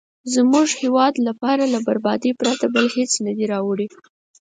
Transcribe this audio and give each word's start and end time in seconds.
زموږ 0.33 0.67
هیواد 0.81 1.13
لپاره 1.27 1.63
له 1.73 1.79
بربادۍ 1.87 2.31
پرته 2.39 2.65
بل 2.73 2.85
هېڅ 2.95 3.11
نه 3.25 3.31
دي 3.37 3.45
راوړي. 3.53 3.87